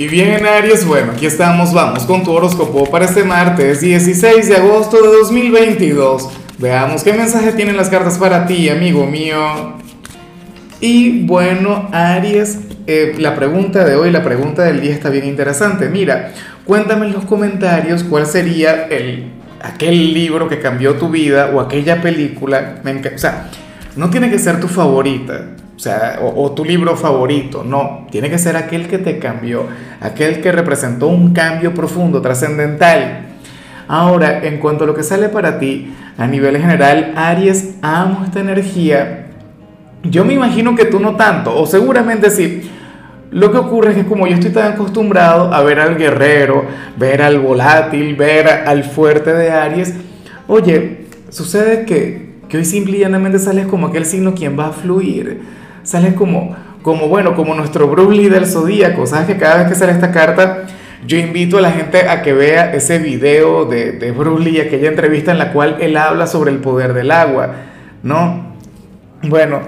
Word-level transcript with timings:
Y 0.00 0.08
bien, 0.08 0.46
Aries, 0.46 0.86
bueno, 0.86 1.12
aquí 1.12 1.26
estamos, 1.26 1.74
vamos 1.74 2.04
con 2.04 2.24
tu 2.24 2.32
horóscopo 2.32 2.90
para 2.90 3.04
este 3.04 3.22
martes 3.22 3.82
16 3.82 4.48
de 4.48 4.56
agosto 4.56 4.96
de 4.96 5.08
2022. 5.08 6.26
Veamos 6.56 7.02
qué 7.02 7.12
mensaje 7.12 7.52
tienen 7.52 7.76
las 7.76 7.90
cartas 7.90 8.16
para 8.16 8.46
ti, 8.46 8.70
amigo 8.70 9.04
mío. 9.04 9.74
Y 10.80 11.26
bueno, 11.26 11.90
Aries, 11.92 12.60
eh, 12.86 13.14
la 13.18 13.34
pregunta 13.34 13.84
de 13.84 13.96
hoy, 13.96 14.10
la 14.10 14.24
pregunta 14.24 14.62
del 14.62 14.80
día 14.80 14.94
está 14.94 15.10
bien 15.10 15.26
interesante. 15.26 15.90
Mira, 15.90 16.32
cuéntame 16.64 17.04
en 17.04 17.12
los 17.12 17.26
comentarios 17.26 18.02
cuál 18.02 18.24
sería 18.24 18.86
el, 18.86 19.26
aquel 19.62 20.14
libro 20.14 20.48
que 20.48 20.60
cambió 20.60 20.94
tu 20.94 21.10
vida 21.10 21.50
o 21.52 21.60
aquella 21.60 22.00
película. 22.00 22.80
o 22.82 23.18
sea, 23.18 23.50
no 23.96 24.08
tiene 24.08 24.30
que 24.30 24.38
ser 24.38 24.60
tu 24.60 24.68
favorita, 24.68 25.48
o 25.86 26.52
tu 26.52 26.64
libro 26.64 26.96
favorito, 26.96 27.64
no, 27.64 28.06
tiene 28.10 28.28
que 28.28 28.38
ser 28.38 28.56
aquel 28.56 28.86
que 28.86 28.98
te 28.98 29.18
cambió, 29.18 29.66
aquel 30.00 30.40
que 30.40 30.52
representó 30.52 31.06
un 31.08 31.32
cambio 31.32 31.72
profundo, 31.72 32.20
trascendental. 32.20 33.26
Ahora, 33.88 34.44
en 34.44 34.58
cuanto 34.58 34.84
a 34.84 34.86
lo 34.86 34.94
que 34.94 35.02
sale 35.02 35.28
para 35.28 35.58
ti, 35.58 35.92
a 36.16 36.26
nivel 36.26 36.58
general, 36.58 37.12
Aries, 37.16 37.76
amo 37.82 38.24
esta 38.24 38.40
energía. 38.40 39.28
Yo 40.02 40.24
me 40.24 40.34
imagino 40.34 40.76
que 40.76 40.84
tú 40.84 41.00
no 41.00 41.16
tanto, 41.16 41.58
o 41.58 41.66
seguramente 41.66 42.30
sí. 42.30 42.70
Lo 43.30 43.52
que 43.52 43.58
ocurre 43.58 43.90
es 43.90 43.96
que 43.96 44.06
como 44.06 44.26
yo 44.26 44.34
estoy 44.34 44.50
tan 44.50 44.72
acostumbrado 44.72 45.54
a 45.54 45.62
ver 45.62 45.80
al 45.80 45.96
guerrero, 45.96 46.64
ver 46.96 47.22
al 47.22 47.38
volátil, 47.38 48.16
ver 48.16 48.48
al 48.48 48.84
fuerte 48.84 49.32
de 49.32 49.50
Aries, 49.50 49.94
oye, 50.46 51.06
sucede 51.30 51.84
que, 51.84 52.34
que 52.48 52.58
hoy 52.58 52.64
simple 52.64 52.96
y 52.96 53.00
llanamente 53.00 53.38
sales 53.38 53.66
como 53.66 53.86
aquel 53.86 54.04
signo 54.04 54.34
quien 54.34 54.58
va 54.58 54.66
a 54.66 54.72
fluir 54.72 55.40
sale 55.82 56.14
como, 56.14 56.54
como 56.82 57.08
bueno, 57.08 57.34
como 57.34 57.54
nuestro 57.54 57.88
Bruce 57.88 58.30
del 58.30 58.46
Zodíaco. 58.46 59.06
Sabes 59.06 59.26
que 59.26 59.36
cada 59.36 59.58
vez 59.58 59.68
que 59.68 59.74
sale 59.74 59.92
esta 59.92 60.10
carta, 60.10 60.64
yo 61.06 61.16
invito 61.16 61.58
a 61.58 61.60
la 61.60 61.72
gente 61.72 62.08
a 62.08 62.22
que 62.22 62.32
vea 62.32 62.72
ese 62.74 62.98
video 62.98 63.64
de, 63.64 63.92
de 63.92 64.12
Bruce 64.12 64.44
Lee, 64.44 64.60
aquella 64.60 64.88
entrevista 64.88 65.32
en 65.32 65.38
la 65.38 65.52
cual 65.52 65.76
él 65.80 65.96
habla 65.96 66.26
sobre 66.26 66.50
el 66.50 66.58
poder 66.58 66.92
del 66.92 67.10
agua, 67.10 67.54
¿no? 68.02 68.54
Bueno, 69.22 69.60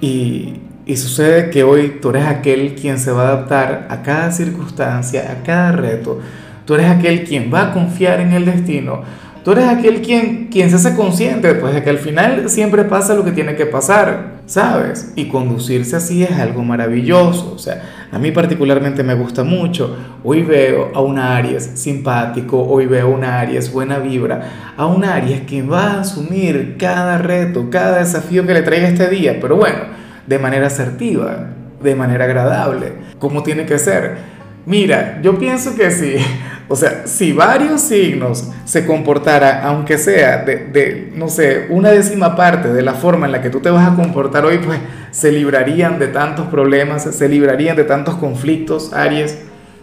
y, 0.00 0.60
y 0.84 0.96
sucede 0.96 1.50
que 1.50 1.64
hoy 1.64 1.98
tú 2.00 2.10
eres 2.10 2.26
aquel 2.26 2.74
quien 2.74 2.98
se 2.98 3.10
va 3.10 3.22
a 3.22 3.28
adaptar 3.28 3.86
a 3.90 4.02
cada 4.02 4.30
circunstancia, 4.30 5.32
a 5.32 5.44
cada 5.44 5.72
reto. 5.72 6.20
Tú 6.64 6.74
eres 6.74 6.90
aquel 6.90 7.24
quien 7.24 7.52
va 7.52 7.68
a 7.68 7.72
confiar 7.72 8.20
en 8.20 8.32
el 8.32 8.44
destino 8.44 9.02
Tú 9.46 9.52
eres 9.52 9.68
aquel 9.68 10.02
quien, 10.02 10.48
quien 10.48 10.70
se 10.70 10.74
hace 10.74 10.96
consciente 10.96 11.54
pues, 11.54 11.72
de 11.72 11.84
que 11.84 11.90
al 11.90 11.98
final 11.98 12.50
siempre 12.50 12.82
pasa 12.82 13.14
lo 13.14 13.22
que 13.22 13.30
tiene 13.30 13.54
que 13.54 13.64
pasar, 13.64 14.35
¿sabes? 14.46 15.12
Y 15.16 15.26
conducirse 15.26 15.96
así 15.96 16.22
es 16.22 16.32
algo 16.32 16.62
maravilloso. 16.62 17.52
O 17.54 17.58
sea, 17.58 18.08
a 18.10 18.18
mí 18.18 18.30
particularmente 18.30 19.02
me 19.02 19.14
gusta 19.14 19.44
mucho. 19.44 19.96
Hoy 20.24 20.42
veo 20.42 20.92
a 20.94 21.00
un 21.00 21.18
Aries 21.18 21.72
simpático, 21.74 22.62
hoy 22.62 22.86
veo 22.86 23.06
a 23.06 23.10
un 23.10 23.24
Aries 23.24 23.72
buena 23.72 23.98
vibra, 23.98 24.74
a 24.76 24.86
un 24.86 25.04
Aries 25.04 25.42
quien 25.46 25.70
va 25.70 25.92
a 25.92 26.00
asumir 26.00 26.76
cada 26.78 27.18
reto, 27.18 27.68
cada 27.70 27.98
desafío 27.98 28.46
que 28.46 28.54
le 28.54 28.62
traiga 28.62 28.88
este 28.88 29.08
día, 29.08 29.38
pero 29.40 29.56
bueno, 29.56 29.78
de 30.26 30.38
manera 30.38 30.68
asertiva, 30.68 31.50
de 31.82 31.94
manera 31.94 32.24
agradable, 32.24 32.92
como 33.18 33.42
tiene 33.42 33.66
que 33.66 33.78
ser. 33.78 34.36
Mira, 34.66 35.20
yo 35.22 35.38
pienso 35.38 35.74
que 35.74 35.90
sí. 35.90 36.16
O 36.68 36.74
sea, 36.74 37.06
si 37.06 37.30
varios 37.30 37.80
signos 37.80 38.50
se 38.64 38.84
comportaran, 38.84 39.64
aunque 39.64 39.98
sea 39.98 40.38
de, 40.38 41.12
no 41.14 41.28
sé, 41.28 41.66
una 41.70 41.92
décima 41.92 42.34
parte 42.34 42.72
de 42.72 42.82
la 42.82 42.94
forma 42.94 43.26
en 43.26 43.30
la 43.30 43.40
que 43.40 43.50
tú 43.50 43.60
te 43.60 43.70
vas 43.70 43.88
a 43.88 43.94
comportar 43.94 44.44
hoy, 44.44 44.58
pues 44.58 44.80
se 45.12 45.30
librarían 45.30 46.00
de 46.00 46.08
tantos 46.08 46.48
problemas, 46.48 47.04
se 47.04 47.28
librarían 47.28 47.76
de 47.76 47.84
tantos 47.84 48.16
conflictos, 48.16 48.92
Aries. 48.92 49.38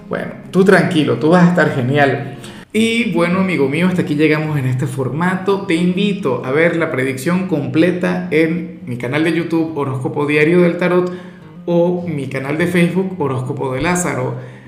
Bueno, 0.10 0.34
tú 0.52 0.66
tranquilo, 0.66 1.16
tú 1.20 1.30
vas 1.30 1.46
a 1.46 1.50
estar 1.52 1.74
genial. 1.74 2.36
Y 2.74 3.14
bueno, 3.14 3.40
amigo 3.40 3.70
mío, 3.70 3.88
hasta 3.88 4.02
aquí 4.02 4.16
llegamos 4.16 4.60
en 4.60 4.66
este 4.66 4.86
formato. 4.86 5.66
Te 5.66 5.76
invito 5.76 6.44
a 6.44 6.52
ver 6.52 6.76
la 6.76 6.92
predicción 6.92 7.48
completa 7.48 8.28
en 8.30 8.82
mi 8.86 8.98
canal 8.98 9.24
de 9.24 9.32
YouTube 9.32 9.78
Horóscopo 9.78 10.26
Diario 10.26 10.62
del 10.62 10.78
Tarot 10.78 11.10
o 11.66 12.06
mi 12.06 12.28
canal 12.28 12.58
de 12.58 12.68
Facebook 12.68 13.16
Horóscopo 13.18 13.74
de 13.74 13.82
Lázaro. 13.82 14.36